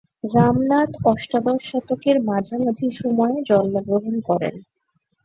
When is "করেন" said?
4.21-4.55